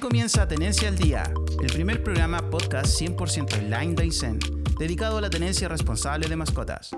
[0.00, 4.38] Comienza Tenencia al Día, el primer programa podcast 100% online de Aysén,
[4.78, 6.90] dedicado a la tenencia responsable de mascotas.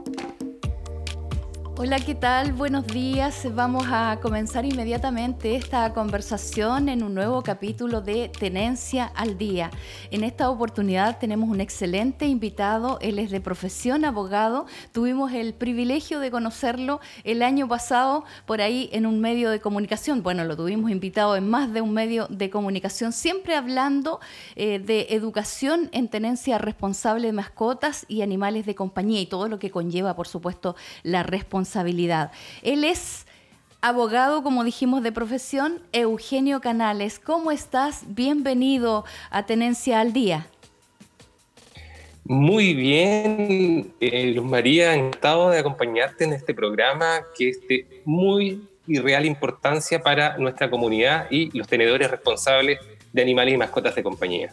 [1.82, 2.52] Hola, ¿qué tal?
[2.52, 3.48] Buenos días.
[3.54, 9.70] Vamos a comenzar inmediatamente esta conversación en un nuevo capítulo de Tenencia al Día.
[10.11, 12.98] En esta oportunidad tenemos un excelente invitado.
[13.00, 14.66] Él es de profesión abogado.
[14.93, 20.22] Tuvimos el privilegio de conocerlo el año pasado por ahí en un medio de comunicación.
[20.22, 24.21] Bueno, lo tuvimos invitado en más de un medio de comunicación, siempre hablando
[24.54, 29.58] eh, de educación en tenencia responsable de mascotas y animales de compañía y todo lo
[29.58, 31.69] que conlleva, por supuesto, la responsabilidad
[32.62, 33.27] él es
[33.80, 37.19] abogado, como dijimos, de profesión, Eugenio Canales.
[37.19, 38.02] ¿Cómo estás?
[38.08, 40.46] Bienvenido a Tenencia al Día.
[42.24, 48.68] Muy bien, eh, Luz María, encantado de acompañarte en este programa que es de muy
[48.86, 52.78] y real importancia para nuestra comunidad y los tenedores responsables
[53.12, 54.52] de animales y mascotas de compañía.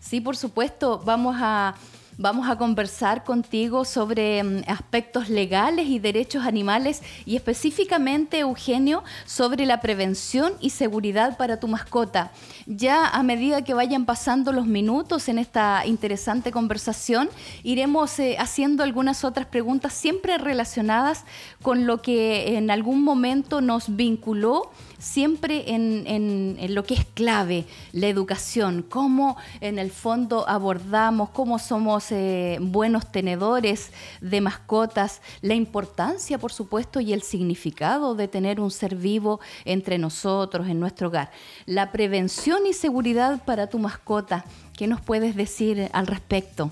[0.00, 1.74] Sí, por supuesto, vamos a
[2.18, 9.66] Vamos a conversar contigo sobre mm, aspectos legales y derechos animales y específicamente, Eugenio, sobre
[9.66, 12.32] la prevención y seguridad para tu mascota.
[12.64, 17.28] Ya a medida que vayan pasando los minutos en esta interesante conversación,
[17.62, 21.24] iremos eh, haciendo algunas otras preguntas siempre relacionadas
[21.60, 28.08] con lo que en algún momento nos vinculó siempre en, lo que es clave, la
[28.08, 36.38] educación, cómo en el fondo abordamos, cómo somos eh, buenos tenedores de mascotas, la importancia,
[36.38, 41.30] por supuesto, y el significado de tener un ser vivo entre nosotros, en nuestro hogar.
[41.66, 44.44] La prevención y seguridad para tu mascota,
[44.76, 46.70] ¿qué nos puedes decir al respecto?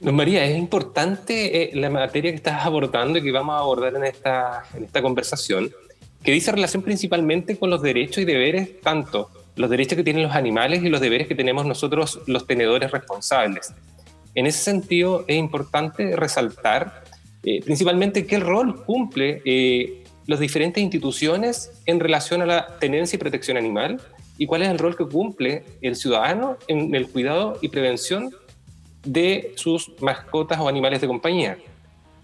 [0.00, 4.04] María, es importante eh, la materia que estás abordando y que vamos a abordar en
[4.04, 5.72] esta, en esta conversación
[6.22, 10.34] que dice relación principalmente con los derechos y deberes, tanto los derechos que tienen los
[10.34, 13.74] animales y los deberes que tenemos nosotros los tenedores responsables.
[14.34, 17.04] En ese sentido, es importante resaltar
[17.42, 23.18] eh, principalmente qué rol cumple eh, las diferentes instituciones en relación a la tenencia y
[23.18, 24.00] protección animal
[24.38, 28.30] y cuál es el rol que cumple el ciudadano en el cuidado y prevención
[29.04, 31.58] de sus mascotas o animales de compañía.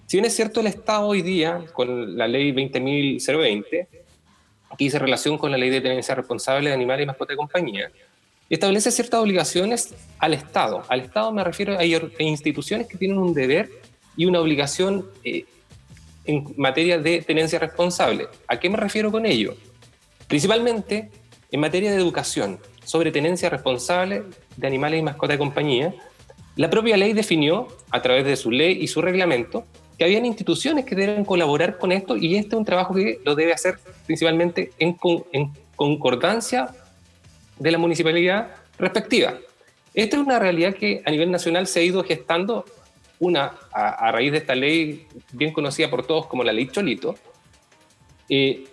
[0.08, 3.88] Si bien es cierto, el Estado hoy día, con la ley 20.020, que
[4.78, 7.90] dice relación con la ley de tenencia responsable de animales y mascotas de compañía,
[8.48, 10.82] establece ciertas obligaciones al Estado.
[10.88, 13.68] Al Estado me refiero a, instituciones que tienen un deber
[14.16, 15.44] y una obligación eh,
[16.24, 18.28] en materia de tenencia responsable.
[18.46, 19.58] ¿A qué me refiero con ello?
[20.26, 21.10] Principalmente
[21.50, 24.22] en materia de educación sobre tenencia responsable
[24.56, 25.94] de animales y mascotas de compañía,
[26.56, 29.66] la propia ley definió, a través de su ley y su reglamento,
[29.98, 33.34] que habían instituciones que deben colaborar con esto y este es un trabajo que lo
[33.34, 34.96] debe hacer principalmente en,
[35.74, 36.68] concordancia
[37.58, 39.34] de la municipalidad respectiva.
[39.94, 42.64] Esta es una realidad que a nivel nacional se ha ido gestando,
[43.20, 47.16] una a, raíz de esta ley bien conocida por todos como la ley Cholito.
[48.28, 48.64] Eh,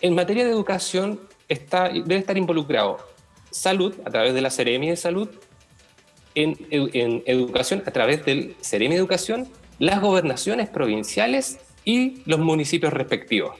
[0.00, 2.98] en materia de educación está, debe estar involucrado
[3.50, 5.30] salud a través de la Ceremi de Salud,
[6.34, 9.48] en, educación a través del Ceremi de Educación
[9.78, 13.56] las gobernaciones provinciales y los municipios respectivos.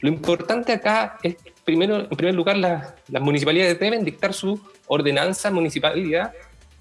[0.00, 6.32] Lo importante acá es, primero, en primer lugar, las municipalidades deben dictar su ordenanza, municipalidad,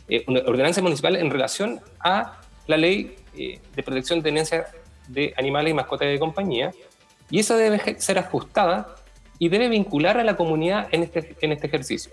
[0.09, 4.65] eh, ordenanza municipal en relación a la ley eh, de protección de tenencia
[5.07, 6.71] de animales y mascotas de compañía,
[7.29, 8.95] y eso debe ser ajustada
[9.39, 12.11] y debe vincular a la comunidad en este, en este ejercicio.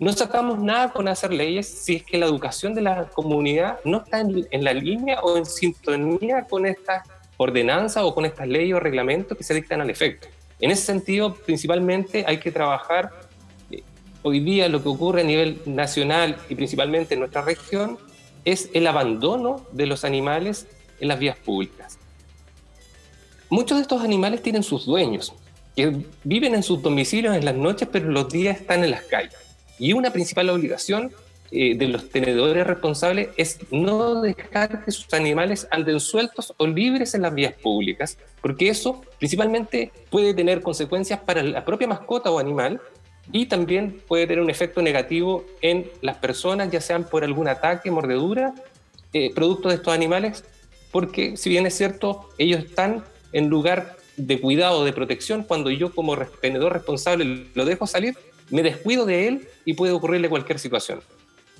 [0.00, 3.98] No sacamos nada con hacer leyes si es que la educación de la comunidad no
[3.98, 7.06] está en, la línea o en sintonía con estas
[7.36, 10.26] ordenanzas o con estas leyes o reglamentos que se dictan al efecto.
[10.58, 13.12] En ese sentido, principalmente hay que trabajar
[13.70, 13.84] eh,
[14.22, 17.96] hoy día lo que ocurre a nivel nacional y principalmente en nuestra región
[18.44, 20.66] es el abandono de los animales
[20.98, 21.98] en las vías públicas.
[23.48, 25.32] Muchos de estos animales tienen sus dueños,
[25.76, 29.53] que viven en sus domicilios en las noches, pero los días están en las calles.
[29.78, 31.12] Y una principal obligación
[31.50, 37.14] eh, de los tenedores responsables es no dejar que sus animales anden sueltos o libres
[37.14, 42.38] en las vías públicas, porque eso principalmente puede tener consecuencias para la propia mascota o
[42.38, 42.80] animal
[43.30, 47.90] y también puede tener un efecto negativo en las personas, ya sean por algún ataque,
[47.90, 48.54] mordedura,
[49.12, 50.44] eh, producto de estos animales,
[50.90, 55.94] porque si bien es cierto, ellos están en lugar de cuidado, de protección, cuando yo
[55.94, 58.16] como tenedor responsable lo dejo salir,
[58.50, 61.00] me descuido de él y puede ocurrirle cualquier situación.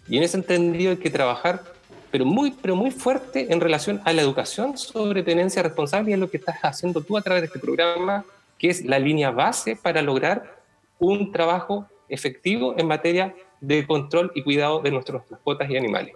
[0.08, 1.62] Y en ese entendido hay que trabajar,
[2.10, 6.20] pero muy, pero muy fuerte en relación a la educación sobre tenencia responsable y es
[6.20, 8.24] lo que estás haciendo tú a través de este programa,
[8.58, 10.58] que es la línea base para lograr
[10.98, 16.14] un trabajo efectivo en materia de control y cuidado de nuestras mascotas y animales.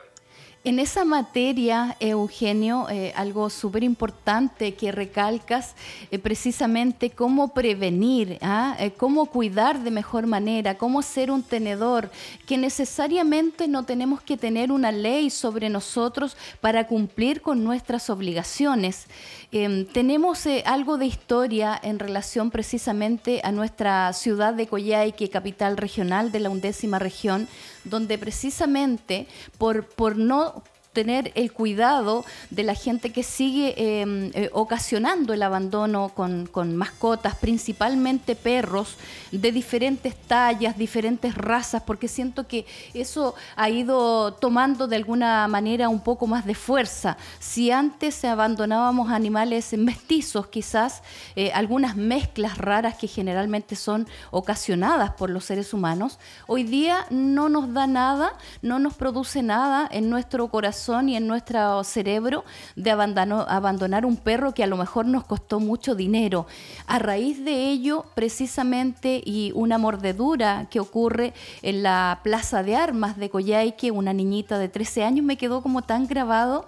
[0.64, 5.76] En esa materia, Eugenio, eh, algo súper importante que recalcas,
[6.10, 8.76] eh, precisamente cómo prevenir, ¿ah?
[8.80, 12.10] eh, cómo cuidar de mejor manera, cómo ser un tenedor,
[12.44, 19.06] que necesariamente no tenemos que tener una ley sobre nosotros para cumplir con nuestras obligaciones.
[19.52, 26.32] Em, tenemos algo de historia en relación precisamente a nuestra ciudad de Coyhaique, capital regional
[26.32, 27.48] de la undécima región,
[27.88, 29.26] donde precisamente
[29.58, 30.62] por, por no
[30.98, 37.36] tener el cuidado de la gente que sigue em, eh, ocasionando el abandono con, mascotas,
[37.36, 38.96] principalmente perros
[39.30, 45.88] de diferentes tallas, diferentes razas, porque siento que eso ha ido tomando de alguna manera
[45.88, 47.16] un poco más de fuerza.
[47.38, 51.04] Si antes abandonábamos animales mestizos, quizás
[51.36, 56.18] eh, algunas mezclas raras que generalmente son ocasionadas por los seres humanos,
[56.48, 61.26] hoy día no nos da nada, no nos produce nada en nuestro corazón y en
[61.26, 66.46] nuestro cerebro de abandonar un perro que a lo mejor nos costó mucho dinero.
[66.86, 73.18] A raíz de ello, precisamente, y una mordedura que ocurre en la Plaza de Armas
[73.18, 76.66] de Coyhaique, una niñita de 13 años, me quedó como tan grabado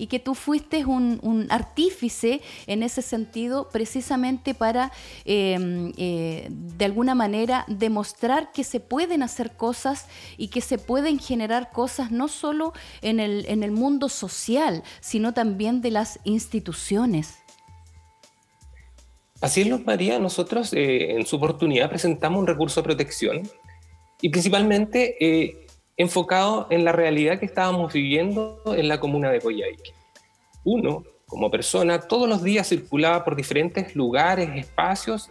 [0.00, 4.92] y que tú fuiste un, artífice en ese sentido precisamente para
[5.26, 10.06] em, eh, de alguna manera demostrar que se pueden hacer cosas
[10.38, 12.72] y que se pueden generar cosas no solo
[13.02, 17.38] en el, en el mundo social, sino también de las instituciones.
[19.40, 23.42] Así es, Luz María, nosotros eh, en su oportunidad presentamos un recurso de protección
[24.20, 25.66] y principalmente eh,
[25.96, 29.94] enfocado en la realidad que estábamos viviendo en la comuna de Coyhaique.
[30.64, 35.30] Uno, como persona, todos los días circulaba por diferentes lugares, espacios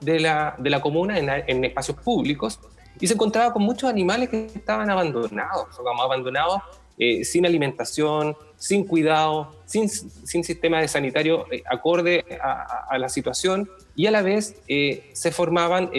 [0.00, 2.58] de la, de la comuna, en, espacios públicos,
[2.98, 6.62] y se encontraba con muchos animales que estaban abandonados, o abandonados
[7.02, 14.04] eh, sin alimentación, sin cuidado, sin, sistema de sanitario eh, acorde a, la situación, y
[14.04, 15.90] a la vez eh, se formaban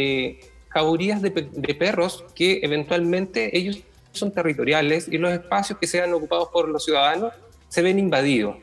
[0.70, 1.32] jaurías de,
[1.74, 3.80] perros que eventualmente ellos
[4.12, 7.34] son territoriales y los espacios que sean ocupados por los ciudadanos
[7.68, 8.58] se ven invadidos.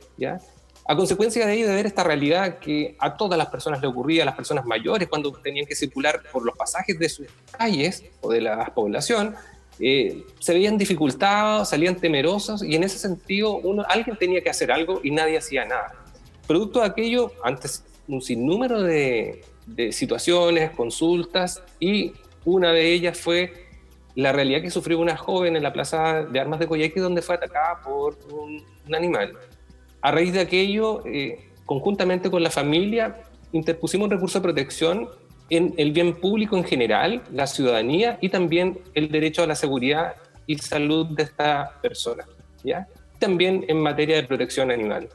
[0.87, 4.23] A consecuencia de ello, de ver esta realidad que a todas las personas le ocurría,
[4.23, 8.31] a las personas mayores, cuando tenían que circular por los pasajes de sus calles o
[8.31, 9.34] de la población,
[9.80, 15.00] eh, se veían dificultados, salían temerosos y en ese sentido alguien tenía que hacer algo
[15.02, 15.94] y nadie hacía nada.
[16.46, 22.12] Producto de aquello, antes un sinnúmero de, de situaciones, consultas y
[22.44, 23.69] una de ellas fue
[24.14, 27.36] la realidad que sufrió una joven en la plaza de armas de Coyhaique donde fue
[27.36, 29.34] atacada por un, animal.
[30.00, 33.22] A raíz de aquello, eh, conjuntamente con la familia,
[33.52, 35.10] interpusimos un recurso de protección
[35.50, 40.14] en el bien público en general, la ciudadanía y también el derecho a la seguridad
[40.46, 42.24] y salud de esta persona.
[42.64, 42.86] ¿ya?
[43.18, 45.08] También en materia de protección animal.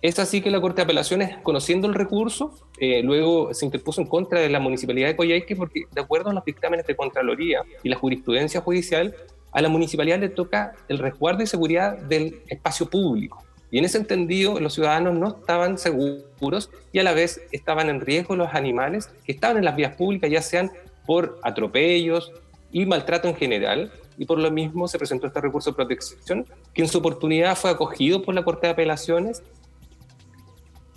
[0.00, 4.06] Es así que la Corte de Apelaciones, conociendo el recurso, eh, luego se interpuso en
[4.06, 7.88] contra de la Municipalidad de Coyhaique porque, de acuerdo a los dictámenes de Contraloría y
[7.88, 9.12] la jurisprudencia judicial,
[9.50, 13.42] a la municipalidad le toca el resguardo y seguridad del espacio público.
[13.70, 18.00] Y en ese entendido, los ciudadanos no estaban seguros y a la vez estaban en
[18.00, 20.70] riesgo los animales que estaban en las vías públicas, ya sean
[21.06, 22.32] por atropellos
[22.72, 23.92] y maltrato en general.
[24.16, 27.70] Y por lo mismo se presentó este recurso de protección, que en su oportunidad fue
[27.70, 29.42] acogido por la Corte de Apelaciones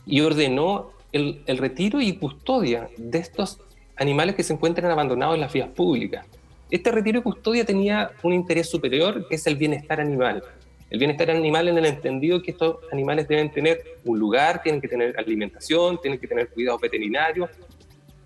[0.06, 3.60] y ordenó el, retiro y custodia de estos
[3.98, 6.26] animales que se encuentran abandonados en las vías públicas.
[6.70, 10.42] Este retiro y custodia tenía un interés superior, que es el bienestar animal.
[10.92, 14.90] El bienestar animal en el entendido que estos animales deben tener un lugar, tienen que
[14.90, 17.50] tener alimentación, tienen que tener cuidado veterinario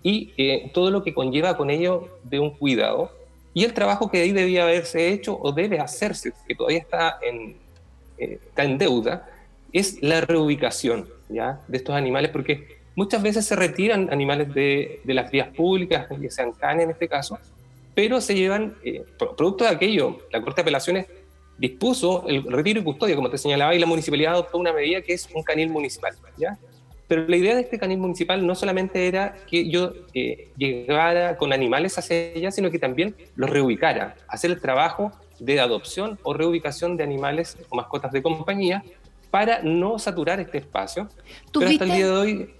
[0.02, 3.12] y eh, todo lo que conlleva con ello de un cuidado.
[3.54, 7.56] Y el trabajo que ahí debía haberse hecho o debe hacerse, que todavía está en,
[8.18, 9.30] eh, está en deuda,
[9.72, 11.60] es la reubicación ¿ya?
[11.68, 16.30] de estos animales, porque muchas veces se retiran animales de, de las vías públicas, que
[16.32, 17.38] sean canes en este caso,
[17.94, 21.06] pero se llevan, eh, producto de aquello, la Corte de Apelaciones
[21.58, 25.14] dispuso el retiro y custodia, como te señalaba, y la municipalidad adoptó una medida que
[25.14, 26.14] es un canil municipal.
[26.36, 26.58] ¿ya?
[27.08, 31.52] Pero la idea de este canil municipal no solamente era que yo eh, llegara con
[31.52, 36.96] animales hacia ella, sino que también los reubicara, hacer el trabajo de adopción o reubicación
[36.96, 38.82] de animales o mascotas de compañía
[39.30, 41.08] para no saturar este espacio.
[41.52, 42.54] Pero hasta el día de hoy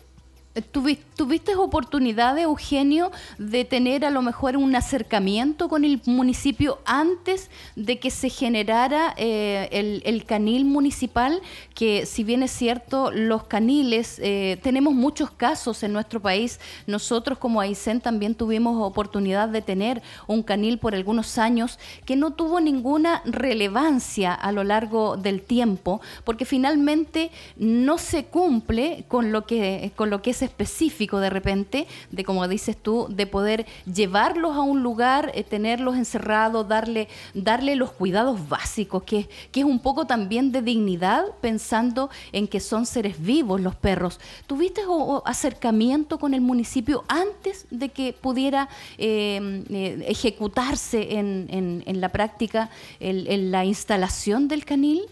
[0.62, 7.98] ¿Tuviste oportunidad, Eugenio, de tener a lo mejor un acercamiento con el municipio antes de
[7.98, 9.68] que se generara eh,
[10.04, 11.42] el, canil municipal?
[11.74, 16.58] Que si bien es cierto, los caniles, eh, tenemos muchos casos en nuestro país.
[16.86, 22.32] Nosotros como Aysén también tuvimos oportunidad de tener un canil por algunos años que no
[22.32, 29.44] tuvo ninguna relevancia a lo largo del tiempo, porque finalmente no se cumple con lo
[29.44, 34.56] que, con lo que es específico de repente, de como dices tú, de poder llevarlos
[34.56, 39.80] a un lugar, eh, tenerlos encerrados, darle, darle los cuidados básicos, que, que es un
[39.80, 44.20] poco también de dignidad, pensando en que son seres vivos los perros.
[44.46, 44.82] ¿Tuviste
[45.24, 52.70] acercamiento con el municipio antes de que pudiera eh, eh, ejecutarse en, en, la práctica
[53.00, 55.02] en la instalación del canil?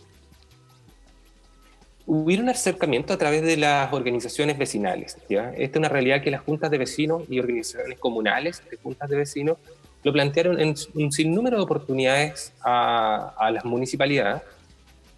[2.07, 5.17] Hubiera un acercamiento a través de las organizaciones vecinales.
[5.29, 5.51] ¿ya?
[5.51, 9.17] Esta es una realidad que las juntas de vecinos y organizaciones comunales de juntas de
[9.17, 9.59] vecinos
[10.03, 14.43] lo plantearon en un sinnúmero de oportunidades a, a las municipalidades,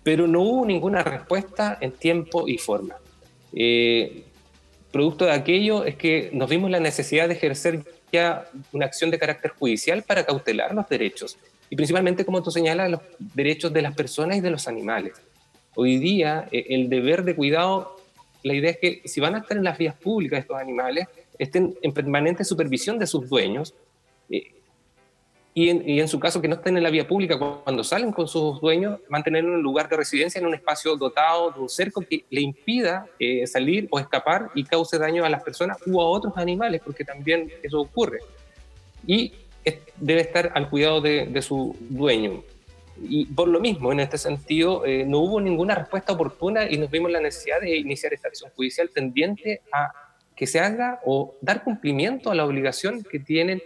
[0.05, 2.95] pero no hubo ninguna respuesta en tiempo y forma.
[3.53, 4.25] Eh,
[4.93, 9.19] producto de aquello es que nos vimos la necesidad de ejercer ya una acción de
[9.19, 11.37] carácter judicial para cautelar los derechos,
[11.69, 15.15] y principalmente, como tú señalas, los derechos de las personas y de los animales.
[15.79, 17.99] Hoy día eh, el deber de cuidado,
[18.43, 21.07] la idea es que si van a estar en las vías públicas estos animales,
[21.39, 23.75] estén en permanente supervisión de sus dueños
[24.31, 24.55] eh,
[25.53, 25.69] y,
[26.01, 29.01] en, su caso que no estén en la vía pública cuando salen con sus dueños,
[29.11, 32.41] mantenerlo en un lugar de residencia, en un espacio dotado de un cerco que le
[32.41, 36.81] impida eh, salir o escapar y cause daño a las personas u a otros animales,
[36.83, 38.21] porque también eso ocurre.
[39.07, 39.33] Y
[39.99, 42.43] debe estar al cuidado de su dueño.
[43.03, 46.91] Y por lo mismo, en este sentido, eh, no hubo ninguna respuesta oportuna y nos
[46.91, 49.91] vimos la necesidad de iniciar esta acción judicial tendiente a
[50.35, 53.63] que se haga o dar cumplimiento a la obligación que tienen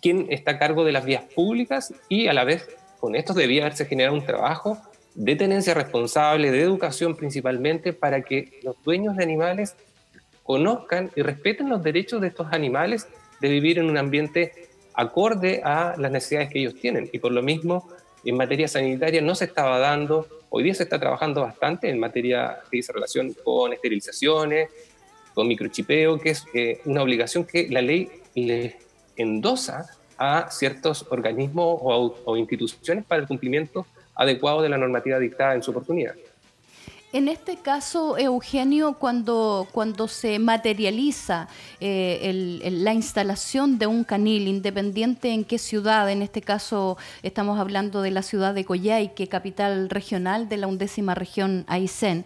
[0.00, 3.62] quien está a cargo de las vías públicas y a la vez con esto debía
[3.62, 4.78] haberse generado un trabajo
[5.14, 9.76] de tenencia responsable, de educación principalmente, para que los dueños de animales
[10.42, 13.08] conozcan y respeten los derechos de estos animales
[13.40, 14.52] de vivir en un ambiente
[14.94, 17.10] acorde a las necesidades que ellos tienen.
[17.12, 17.88] Y por lo mismo,
[18.24, 22.60] en materia sanitaria no se estaba dando, hoy día se está trabajando bastante en materia
[22.70, 24.68] que dice relación con esterilizaciones,
[25.34, 28.76] con microchipeo, que es eh, una obligación que la ley le
[29.16, 29.86] endosa
[30.18, 35.70] a ciertos organismos o instituciones para el cumplimiento adecuado de la normativa dictada en su
[35.70, 36.14] oportunidad.
[37.12, 41.46] En este caso, Eugenio, cuando, cuando se materializa
[41.78, 48.00] eh, la instalación de un canil, independiente en qué ciudad, en este caso estamos hablando
[48.00, 52.24] de la ciudad de Coyhaique, capital regional de la undécima región Aysén,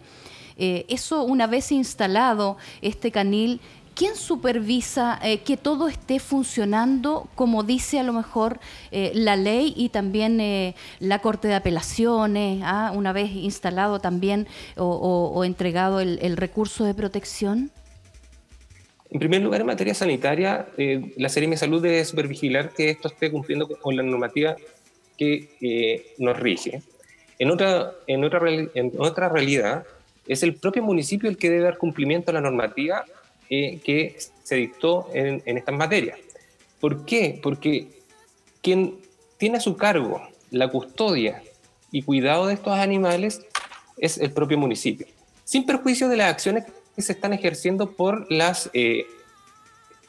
[0.57, 3.59] eh, eso una vez instalado, este canil
[3.97, 8.59] ¿quién supervisa eh, que todo esté funcionando como dice a lo mejor
[8.91, 14.47] eh, la ley y también eh, la Corte de Apelaciones, ah, una vez instalado también
[14.77, 17.71] o, entregado el, recurso de protección?
[19.09, 20.67] En primer lugar, en materia sanitaria,
[21.15, 24.55] la Serie de Salud debe supervigilar que esto esté cumpliendo con la normativa
[25.17, 26.81] que nos rige.
[27.39, 29.85] En otra, en, otra, en otra realidad,
[30.27, 33.05] es el propio municipio el que debe dar cumplimiento a la normativa
[33.49, 36.19] eh, que se dictó en, en estas materias.
[36.79, 37.39] ¿Por qué?
[37.41, 37.87] Porque
[38.61, 38.99] quien
[39.37, 41.41] tiene a su cargo la custodia
[41.91, 43.41] y cuidado de estos animales
[43.97, 45.07] es el propio municipio,
[45.43, 49.05] sin perjuicio de las acciones que se están ejerciendo por las eh,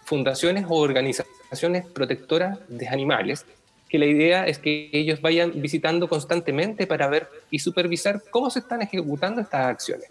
[0.05, 3.45] fundaciones o organizaciones protectoras de animales,
[3.89, 8.61] que la idea es que ellos vayan visitando constantemente para ver y supervisar cómo se
[8.61, 10.09] están ejecutando estas acciones.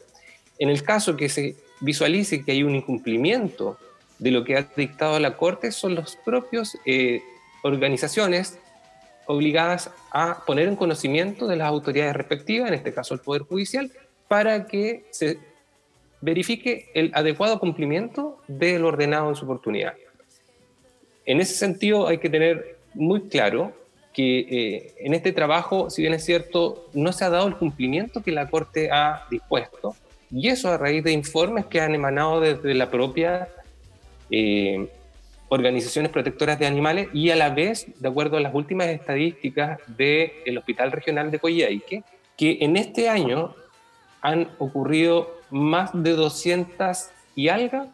[0.59, 3.77] En el caso que se visualice que hay un incumplimiento
[4.19, 7.21] de lo que ha dictado la Corte, son las propias eh,
[7.63, 8.57] organizaciones
[9.27, 13.91] obligadas a poner en conocimiento de las autoridades respectivas, en este caso el Poder Judicial,
[14.27, 15.37] para que se
[16.21, 19.93] verifique el adecuado cumplimiento del ordenado en su oportunidad.
[21.25, 23.73] En ese sentido hay que tener muy claro
[24.13, 28.23] que eh, en este trabajo, si bien es cierto, no se ha dado el cumplimiento
[28.23, 29.95] que la Corte ha dispuesto,
[30.31, 33.47] y eso a raíz de informes que han emanado desde la propia
[34.29, 34.89] eh,
[35.49, 40.57] organizaciones protectoras de animales y a la vez, de acuerdo a las últimas estadísticas del
[40.57, 42.03] Hospital Regional de Coyhaique,
[42.35, 43.55] que en este año
[44.21, 47.93] han ocurrido más de 200 y algo,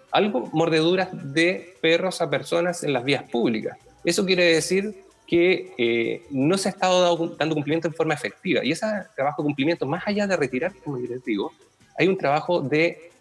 [0.54, 3.78] mordeduras de perros a personas en las vías públicas.
[4.04, 8.64] Eso quiere decir que eh, no se ha estado dando cumplimiento en forma efectiva.
[8.64, 11.52] Y ese trabajo de cumplimiento, más allá de retirar, como les digo,
[11.98, 13.12] hay un trabajo de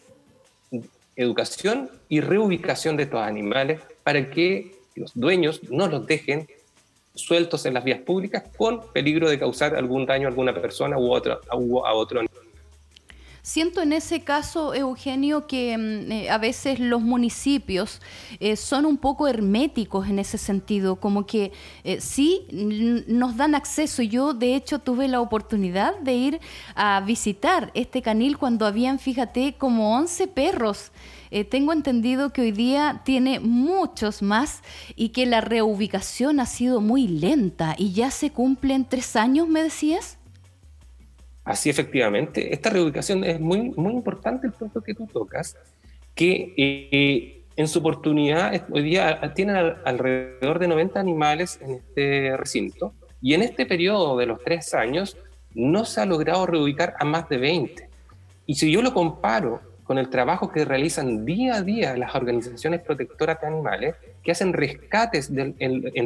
[1.17, 6.49] educación y reubicación de estos animales para que los dueños no los dejen
[7.14, 11.12] sueltos en las vías públicas con peligro de causar algún daño a alguna persona u
[11.12, 12.41] otro, a, a otro animal.
[13.44, 18.00] Siento en ese caso, Eugenio, que mm, eh, a veces los municipios
[18.38, 21.50] eh, son un poco herméticos en ese sentido, como que
[21.82, 24.00] eh, sí nos dan acceso.
[24.02, 26.40] Yo, de hecho, tuve la oportunidad de ir
[26.76, 30.92] a visitar este canil cuando habían, fíjate, como 11 perros.
[31.50, 34.62] tengo entendido que hoy día tiene muchos más
[34.94, 39.64] y que la reubicación ha sido muy lenta y ya se cumplen tres años, me
[39.64, 40.18] decías.
[41.44, 45.56] Así efectivamente, esta reubicación es muy, muy importante el punto que tú tocas,
[46.14, 52.94] que eh, en su oportunidad hoy día tienen alrededor de 90 animales en este recinto
[53.20, 55.16] y en este periodo de los tres años
[55.54, 57.88] no se ha logrado reubicar a más de 20.
[58.46, 62.80] Y si yo lo comparo con el trabajo que realizan día a día las organizaciones
[62.80, 65.55] protectoras de animales, que hacen rescates de,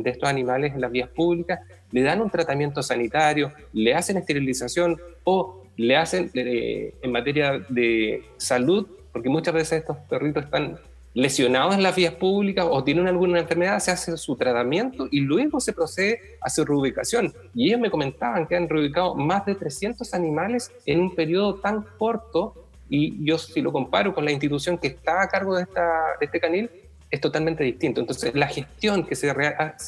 [0.05, 1.61] estos animales en las vías públicas,
[1.93, 8.25] le dan un tratamiento sanitario, le hacen esterilización o le hacen eh, en materia de
[8.39, 10.79] salud, porque muchas veces estos perritos están
[11.17, 15.61] lesionados en las vías públicas o tienen alguna enfermedad, se hace su tratamiento y luego
[15.61, 17.33] se procede a su reubicación.
[17.55, 21.87] Y ellos me comentaban que han reubicado más de 300 animales en un periodo tan
[21.99, 25.83] corto y yo si lo comparo con la institución que está a cargo de, esta,
[26.21, 26.71] de este canil,
[27.11, 28.01] es totalmente distinto.
[28.01, 29.33] Entonces, la gestión que se,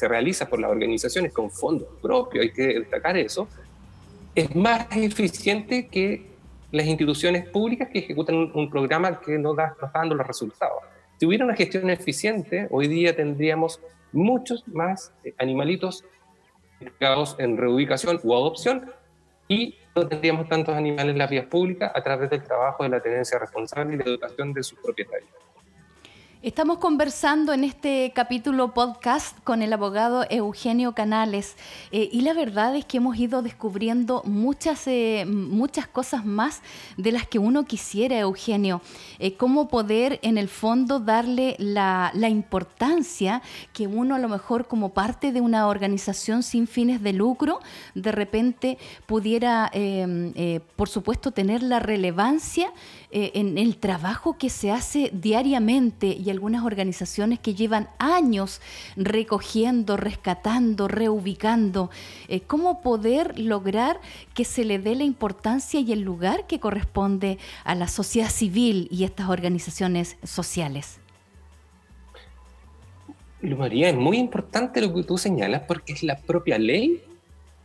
[0.07, 3.47] realiza por las organizaciones con fondos propios, hay que destacar eso,
[4.35, 6.27] es más eficiente que
[6.71, 10.83] las instituciones públicas que ejecutan un, programa que no, da, está dando los resultados.
[11.17, 16.05] Si hubiera una gestión eficiente, hoy día tendríamos muchos más eh, animalitos
[17.37, 18.89] en reubicación o adopción
[19.47, 23.01] y no tendríamos tantos animales en las vías públicas a través del trabajo de la
[23.01, 25.29] tenencia responsable y la educación de sus propietarios.
[26.41, 31.57] Estamos conversando en este capítulo podcast con el abogado Eugenio Canales
[31.91, 36.61] eh, y la verdad es que hemos ido descubriendo muchas, eh, muchas cosas más
[36.95, 38.81] de las que uno quisiera, Eugenio.
[39.19, 43.41] Eh, cómo poder en el fondo darle la, la, importancia
[43.73, 47.59] que uno a lo mejor como parte de una organización sin fines de lucro
[47.95, 49.69] de repente pudiera,
[50.77, 52.71] por supuesto, tener la relevancia
[53.11, 58.61] en el trabajo que se hace diariamente y algunas organizaciones que llevan años
[58.95, 61.89] recogiendo, rescatando, reubicando.
[62.27, 63.99] Eh, ¿Cómo poder lograr
[64.33, 68.87] que se le dé la importancia y el lugar que corresponde a la sociedad civil
[68.91, 70.99] y estas organizaciones sociales?
[73.41, 77.01] María, es muy importante lo que tú señalas porque es la propia ley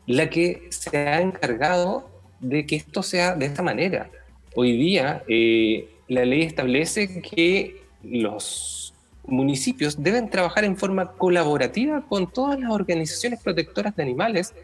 [0.06, 2.08] la que se ha encargado
[2.40, 4.10] de que esto sea de esta manera.
[4.56, 8.94] Hoy día eh, la ley establece que los
[9.26, 14.54] municipios deben trabajar en forma colaborativa con todas las organizaciones protectoras de animales,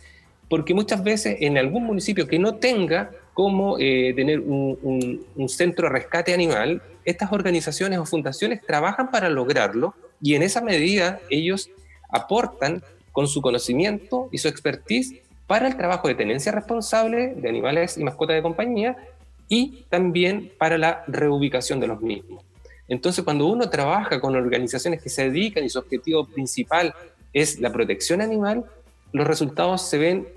[0.48, 5.94] porque muchas veces en algún municipio que no tenga cómo eh, tener un, centro de
[5.94, 11.70] rescate animal, estas organizaciones o fundaciones trabajan para lograrlo y en esa medida ellos
[12.10, 15.14] aportan con su conocimiento y su expertise
[15.46, 18.96] para el trabajo de tenencia responsable de animales y mascotas de compañía
[19.50, 22.42] y también para la reubicación de los mismos.
[22.88, 26.94] Entonces, cuando uno trabaja con organizaciones que se dedican y su objetivo principal
[27.34, 28.64] es la protección animal,
[29.12, 30.28] los resultados se ven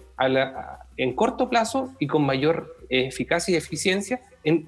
[0.98, 4.20] en corto plazo y con mayor eficacia y eficiencia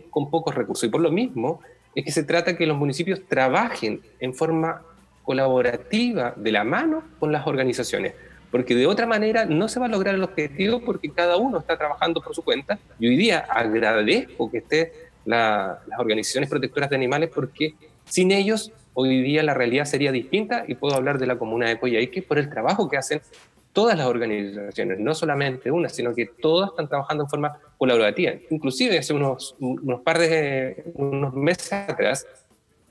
[0.10, 0.88] con pocos recursos.
[0.88, 1.60] Y por lo mismo
[1.94, 4.82] es que se trata que los municipios trabajen en forma
[5.24, 8.14] colaborativa, de la mano con las organizaciones,
[8.56, 11.78] porque de otra manera no se va a lograr el objetivo porque cada uno está
[11.78, 12.80] trabajando por su cuenta.
[12.98, 14.94] Y hoy día agradezco que esté
[15.26, 17.74] las organizaciones protectoras de animales porque
[18.06, 21.78] sin ellos hoy día la realidad sería distinta y puedo hablar de la comuna de
[21.78, 23.20] Coyhaique por el trabajo que hacen
[23.74, 28.36] todas las organizaciones, no solamente una, sino que todas están trabajando en forma colaborativa.
[28.52, 32.26] Inclusive hace unos, unos par de unos meses atrás,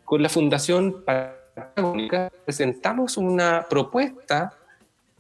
[0.05, 4.59] con la Fundación Patagónica, presentamos una propuesta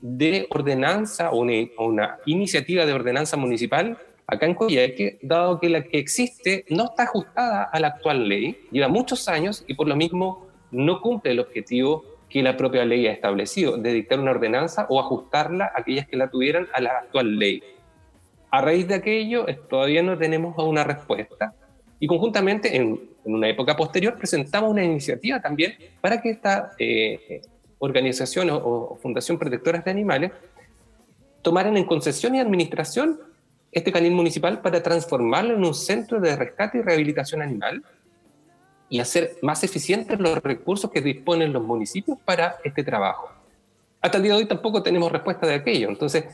[0.06, 5.98] de ordenanza o una, iniciativa de ordenanza municipal acá en Coyhaique, dado que la que
[5.98, 10.46] existe no está ajustada a la actual ley, lleva muchos años y por lo mismo
[10.70, 15.00] no cumple el objetivo que la propia ley ha establecido, de dictar una ordenanza o
[15.00, 17.62] ajustarla a aquellas que la tuvieran a la actual ley.
[18.50, 21.54] A raíz de aquello, todavía no tenemos una respuesta
[21.98, 27.40] y conjuntamente en, una época posterior presentamos una iniciativa también para que esta eh,
[27.78, 30.32] organización o, Fundación Protectoras de Animales
[31.42, 33.20] tomaran en concesión y administración
[33.70, 37.82] este canil municipal para transformarlo en un centro de rescate y rehabilitación animal
[38.88, 43.30] y hacer más eficientes los recursos que disponen los municipios para este trabajo.
[44.00, 45.88] Hasta el día de hoy tampoco tenemos respuesta de aquello.
[45.88, 46.24] Entonces,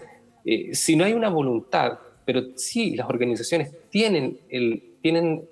[0.44, 5.48] eh, si no hay una voluntad, pero sí las organizaciones tienen, el, tienen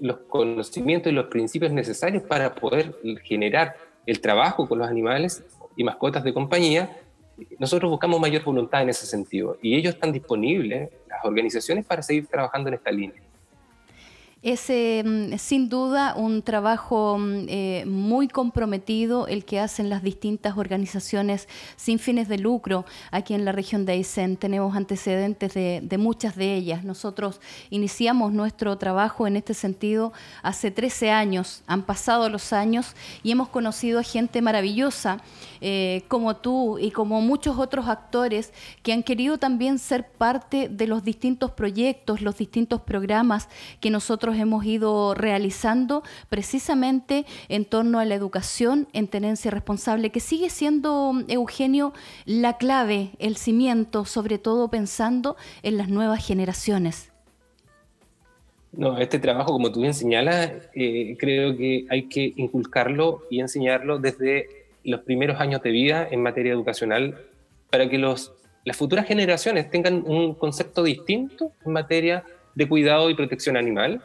[0.00, 5.44] los conocimientos y los principios necesarios para poder generar el trabajo con los animales
[5.76, 6.96] y mascotas de compañía,
[7.58, 12.26] nosotros buscamos mayor voluntad en ese sentido y ellos están disponibles, las organizaciones, para seguir
[12.26, 13.22] trabajando en esta línea.
[14.40, 20.56] Es mm, sin duda un trabajo mm, eh, muy comprometido el que hacen las distintas
[20.56, 24.36] organizaciones sin fines de lucro aquí en la región de Aysén.
[24.36, 26.84] Tenemos antecedentes de, muchas de ellas.
[26.84, 31.64] Nosotros iniciamos nuestro trabajo en este sentido hace 13 años.
[31.66, 35.18] Han pasado los años y hemos conocido a gente maravillosa
[35.60, 38.52] eh, como tú y como muchos otros actores
[38.84, 43.48] que han querido también ser parte de los distintos proyectos, los distintos programas
[43.80, 50.20] que nosotros hemos ido realizando precisamente en torno a la educación en tenencia responsable, que
[50.20, 51.92] sigue siendo, Eugenio,
[52.24, 57.10] la clave, el cimiento, sobre todo pensando en las nuevas generaciones.
[58.72, 63.98] No, este trabajo, como tú bien señalas, eh, creo que hay que inculcarlo y enseñarlo
[63.98, 64.46] desde
[64.84, 67.18] los primeros años de vida en materia educacional
[67.70, 68.32] para que los,
[68.64, 74.02] las futuras generaciones tengan un concepto distinto en materia de cuidado y protección animal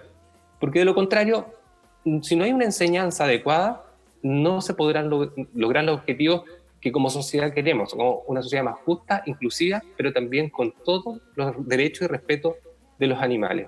[0.64, 1.46] porque de lo contrario,
[2.22, 3.84] si no hay una enseñanza adecuada,
[4.22, 5.10] no se podrán
[5.54, 6.44] lograr los objetivos
[6.80, 11.68] que como sociedad queremos, como una sociedad más justa, inclusiva, pero también con todos los
[11.68, 12.56] derechos y respeto
[12.98, 13.68] de los animales.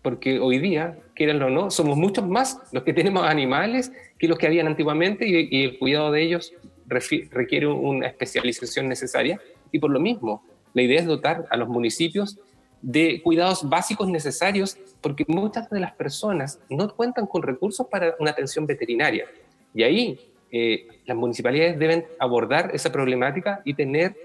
[0.00, 4.38] Porque hoy día, quieranlo o no, somos muchos más los que tenemos animales que los
[4.38, 6.52] que habían antiguamente y, y el cuidado de ellos
[6.86, 9.40] requiere una especialización necesaria.
[9.72, 12.38] Y por lo mismo, la idea es dotar a los municipios
[12.82, 18.30] de cuidados básicos necesarios, porque muchas de las personas no cuentan con recursos para una
[18.30, 19.26] atención veterinaria.
[19.74, 24.16] Y ahí eh, las municipalidades deben abordar esa problemática y tener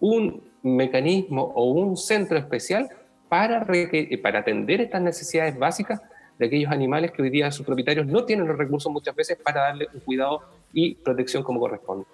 [0.00, 2.88] un mecanismo o un centro especial
[3.28, 3.66] para,
[4.22, 6.00] para atender estas necesidades básicas
[6.38, 9.62] de aquellos animales que hoy día sus propietarios no tienen los recursos muchas veces para
[9.62, 12.06] darle un cuidado y protección como corresponde.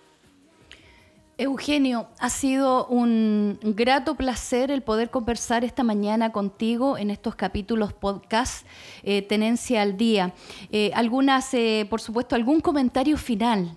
[1.37, 7.92] Eugenio, ha sido un grato placer el poder conversar esta mañana contigo en estos capítulos
[7.92, 8.64] podcast
[9.03, 10.33] eh, Tenencia al Día.
[10.70, 13.77] Eh, algunas, eh, por supuesto, algún comentario final.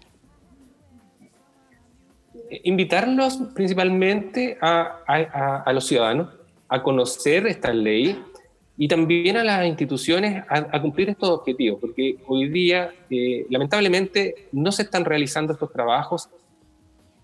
[2.64, 6.30] Invitarlos principalmente a, los ciudadanos
[6.70, 8.24] a conocer esta ley
[8.78, 12.94] y también a las instituciones a, cumplir estos objetivos, porque hoy día,
[13.50, 16.30] lamentablemente, no se están realizando estos trabajos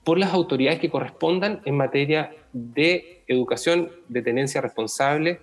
[0.03, 5.39] por las autoridades que correspondan en materia de educación de tenencia responsable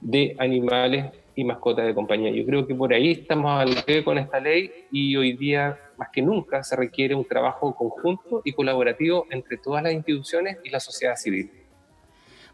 [0.00, 2.30] de animales y mascotas de compañía.
[2.30, 6.08] Yo creo que por ahí estamos al debe con esta ley y hoy día más
[6.12, 10.80] que nunca se requiere un trabajo conjunto y colaborativo entre todas las instituciones y la
[10.80, 11.50] sociedad civil.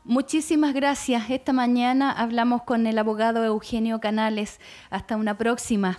[0.05, 1.29] Muchísimas gracias.
[1.29, 4.61] Esta mañana hablamos con el abogado Eugenio Canales.
[4.90, 5.99] Hasta una próxima.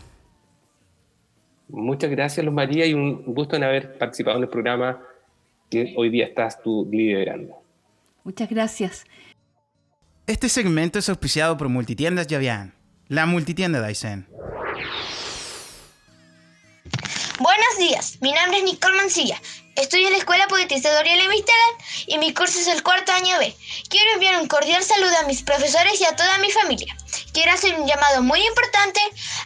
[1.68, 5.04] Muchas gracias, Luz María, y un gusto en haber participado en el programa
[5.70, 7.62] que hoy día estás tú liderando.
[8.24, 9.06] Muchas gracias.
[10.28, 12.74] Este segmento es auspiciado por Multitiendas Yavian,
[13.08, 14.28] la multitienda de Aysén.
[17.40, 19.38] Buenos días, mi nombre es Nicole Mancilla.
[19.80, 21.56] Estudio en la Escuela Poetizadora y Mistral
[22.06, 23.56] y mi curso es el cuarto año B.
[23.88, 26.98] Quiero enviar un cordial saludo a mis profesores y a toda mi familia.
[27.32, 29.00] Quiero hacer un llamado muy importante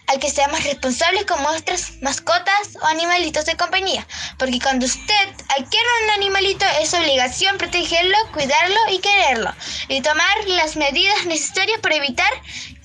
[0.07, 4.07] al que seamos responsables con nuestras mascotas o animalitos de compañía,
[4.39, 9.53] porque cuando usted adquiere un animalito es obligación protegerlo, cuidarlo y quererlo,
[9.87, 12.33] y tomar las medidas necesarias para evitar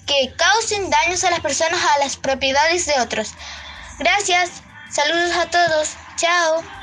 [0.06, 3.30] que causen daños a las personas o a las propiedades de otros.
[3.98, 4.50] Gracias,
[4.90, 6.78] saludos a todos, chao.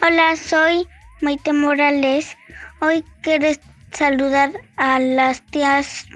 [0.00, 0.86] Hola, soy
[1.22, 2.36] Maite Morales.
[2.80, 3.48] Hoy quiero
[3.90, 6.06] saludar a las tías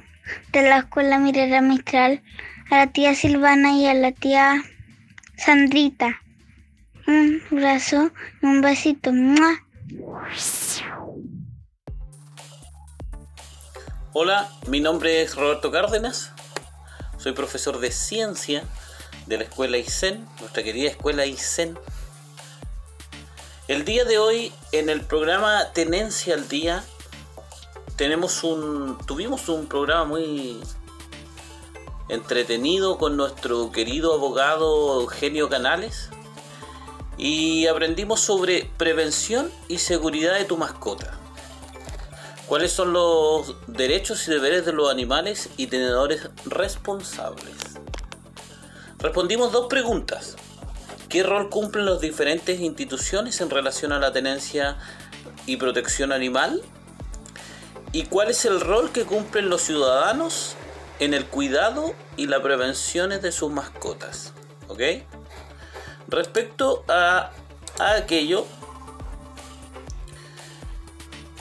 [0.52, 2.22] de la escuela Mirera Mistral,
[2.70, 4.62] a la tía Silvana y a la tía
[5.36, 6.20] Sandrita.
[7.08, 9.10] Un abrazo y un besito.
[14.12, 16.30] Hola, mi nombre es Roberto Cárdenas.
[17.18, 18.62] Soy profesor de ciencia
[19.26, 21.76] de la escuela ICEN, nuestra querida escuela ICEN
[23.68, 26.84] el día de hoy, en el programa Tenencia al Día,
[27.96, 30.60] tenemos un, tuvimos un programa muy
[32.08, 36.10] entretenido con nuestro querido abogado Eugenio Canales
[37.16, 41.18] y aprendimos sobre prevención y seguridad de tu mascota.
[42.46, 47.54] ¿Cuáles son los derechos y deberes de los animales y tenedores responsables?
[49.02, 50.36] respondimos dos preguntas.
[51.12, 54.78] ¿Qué rol cumplen las diferentes instituciones en relación a la tenencia
[55.44, 56.62] y protección animal?
[57.92, 60.54] ¿Y cuál es el rol que cumplen los ciudadanos
[61.00, 64.32] en el cuidado y la prevención de sus mascotas?
[64.68, 64.80] ¿Ok?
[66.08, 67.30] Respecto a,
[67.78, 68.46] a aquello,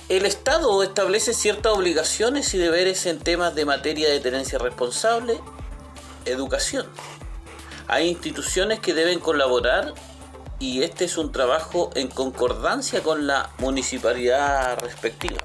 [0.09, 5.39] el Estado establece ciertas obligaciones y deberes en temas de materia de tenencia responsable,
[6.25, 6.87] educación.
[7.91, 9.93] Hay instituciones que deben colaborar
[10.59, 15.39] y este es un trabajo en concordancia con la municipalidad respectiva.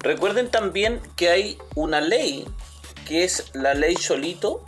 [0.00, 2.46] Recuerden también que hay una ley,
[3.08, 4.62] que es la ley Cholito,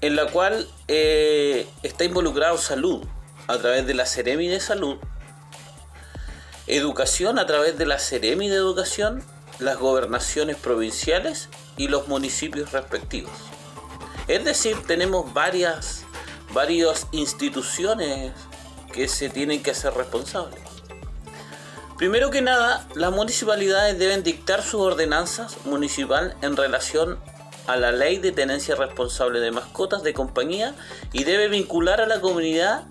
[0.00, 3.04] en la cual eh, está involucrado salud
[3.48, 4.98] a través de la Ceremi de Salud
[6.68, 9.24] educación a través de la Ceremi de Educación,
[9.58, 13.55] las gobernaciones provinciales y los municipios respectivos.
[14.28, 16.04] Es decir, tenemos varias,
[16.52, 18.32] varias instituciones
[18.92, 20.60] que se tienen que hacer responsables.
[21.96, 27.18] Primero que nada, las municipalidades deben dictar sus ordenanzas municipal en relación
[27.66, 30.74] a la ley de tenencia responsable de mascotas de compañía
[31.12, 32.84] y debe vincular a la comunidad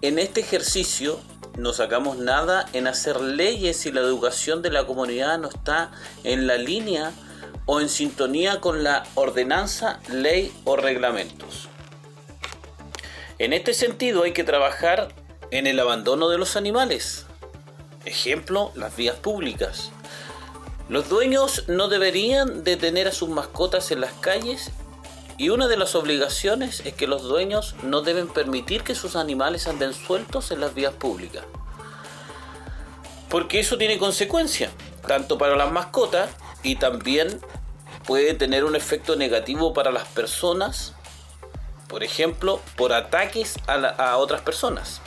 [0.00, 1.20] en este ejercicio
[1.58, 5.90] no sacamos nada en hacer leyes si la educación de la comunidad no está
[6.22, 7.10] en la línea
[7.70, 11.68] o en sintonía con la ordenanza, ley o reglamentos.
[13.38, 15.08] En este sentido hay que trabajar
[15.50, 17.26] en el abandono de los animales.
[18.06, 19.90] Ejemplo, las vías públicas.
[20.88, 24.70] Los dueños no deberían detener a sus mascotas en las calles
[25.36, 29.68] y una de las obligaciones es que los dueños no deben permitir que sus animales
[29.68, 31.44] anden sueltos en las vías públicas.
[33.28, 34.72] Porque eso tiene consecuencias,
[35.06, 36.30] tanto para las mascotas
[36.62, 37.40] y también
[38.08, 40.94] puede tener un efecto negativo para las personas,
[41.88, 45.02] por ejemplo, por ataques a, otras personas.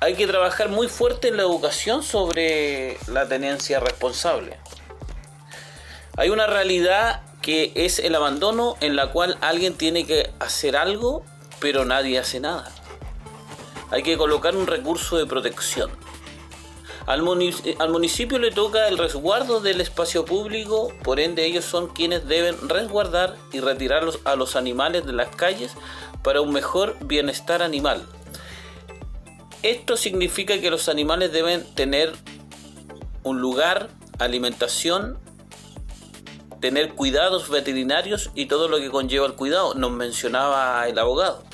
[0.00, 4.58] Hay que trabajar muy fuerte en la educación sobre la tenencia responsable.
[6.16, 11.24] Hay una realidad que es el abandono en la cual alguien tiene que hacer algo,
[11.60, 12.68] pero nadie hace nada.
[13.92, 15.92] Hay que colocar un recurso de protección.
[17.06, 22.56] Al, municipio le toca el resguardo del espacio público, por ende ellos son quienes deben
[22.68, 25.72] resguardar y retirar a los animales de las calles
[26.22, 28.06] para un mejor bienestar animal.
[29.62, 32.12] Esto significa que los animales deben tener
[33.22, 35.18] un lugar, alimentación
[36.64, 41.44] tener cuidados veterinarios y todo lo que conlleva el cuidado, nos mencionaba el abogado.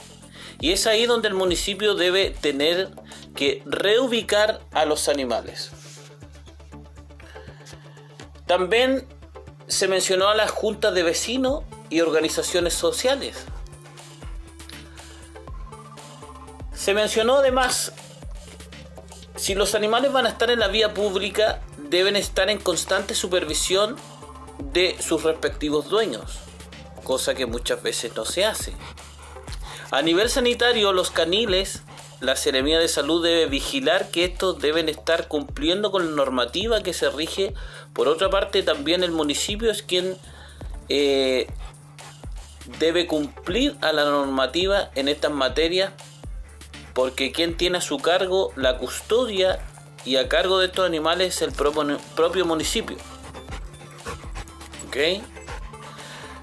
[0.60, 2.90] Y es ahí donde el municipio debe tener
[3.34, 5.70] que reubicar a los animales.
[8.46, 9.06] También
[9.68, 13.44] se mencionó a las juntas de vecinos y organizaciones sociales.
[16.74, 17.92] Se mencionó además,
[19.36, 23.96] si los animales van a estar en la vía pública, deben estar en constante supervisión
[24.72, 26.40] de sus respectivos dueños,
[27.04, 28.72] cosa que muchas veces no se hace.
[29.90, 31.82] A nivel sanitario, los caniles,
[32.20, 36.92] la Seremía de Salud debe vigilar que estos deben estar cumpliendo con la normativa que
[36.92, 37.54] se rige.
[37.94, 40.16] Por otra parte, también el municipio es quien
[40.90, 41.46] eh,
[42.78, 45.92] debe cumplir a la normativa en estas materias,
[46.94, 49.58] porque quien tiene a su cargo la custodia
[50.04, 52.98] y a cargo de estos animales es el propio municipio.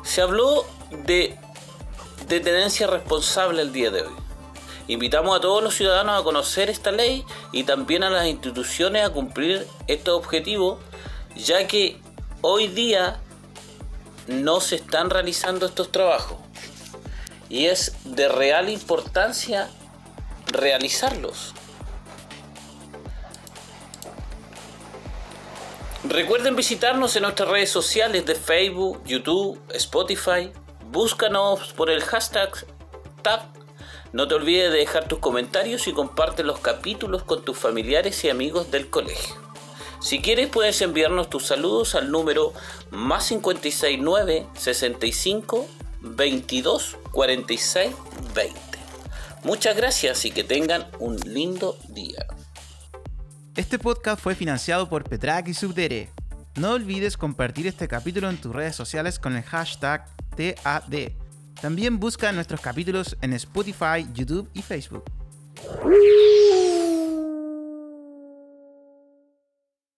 [0.04, 0.66] Se habló
[1.06, 1.38] de,
[2.28, 4.27] de tenencia responsable el día de hoy.
[4.88, 9.10] Invitamos a todos los ciudadanos a conocer esta ley y también a las instituciones a
[9.10, 10.80] cumplir estos objetivos,
[11.36, 12.00] ya que
[12.42, 13.20] hoy día
[14.28, 16.38] no se están realizando estos trabajos
[17.50, 19.70] y es de real importancia
[20.48, 21.54] realizarlos.
[26.04, 30.54] Recuerden visitarnos en nuestras redes sociales de Facebook, YouTube, Spotify.
[30.86, 32.66] Búscanos por el hashtag
[33.22, 33.57] TAP.
[34.14, 38.30] No te olvides de dejar tus comentarios y comparte los capítulos con tus familiares y
[38.30, 39.36] amigos del colegio.
[40.00, 42.54] Si quieres puedes enviarnos tus saludos al número
[42.92, 45.68] más 569 65
[46.02, 47.92] 22 46
[48.36, 48.60] 20.
[49.44, 52.26] Muchas gracias y que tengan un lindo día.
[53.56, 56.12] Este podcast fue financiado por Petrak y Subdere.
[56.56, 61.27] No olvides compartir este capítulo en tus redes sociales con el hashtag TAD.
[61.62, 65.04] También busca nuestros capítulos en Spotify, YouTube y Facebook.